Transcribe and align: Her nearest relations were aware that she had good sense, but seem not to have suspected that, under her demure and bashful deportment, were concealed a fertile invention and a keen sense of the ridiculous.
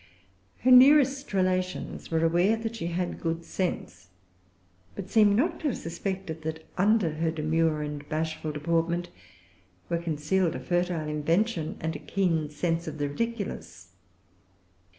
Her 0.61 0.71
nearest 0.71 1.31
relations 1.31 2.09
were 2.09 2.25
aware 2.25 2.57
that 2.57 2.75
she 2.77 2.87
had 2.87 3.21
good 3.21 3.45
sense, 3.45 4.07
but 4.95 5.11
seem 5.11 5.35
not 5.35 5.59
to 5.59 5.67
have 5.67 5.77
suspected 5.77 6.41
that, 6.41 6.65
under 6.75 7.11
her 7.17 7.29
demure 7.29 7.83
and 7.83 8.09
bashful 8.09 8.51
deportment, 8.51 9.09
were 9.89 9.99
concealed 9.99 10.55
a 10.55 10.59
fertile 10.59 11.07
invention 11.07 11.77
and 11.79 11.95
a 11.95 11.99
keen 11.99 12.49
sense 12.49 12.87
of 12.87 12.97
the 12.97 13.09
ridiculous. 13.09 13.89